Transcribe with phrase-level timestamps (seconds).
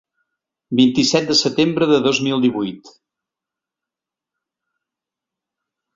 [0.79, 2.91] Vint-i-set de setembre de dos mil divuit.